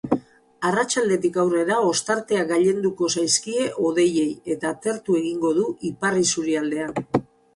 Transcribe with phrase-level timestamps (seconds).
[0.67, 4.25] Arratsaldetik aurrera ostarteak gailenduko zaizkie hodeiei,
[4.57, 6.99] eta atertu egingo du ipar isurialdean.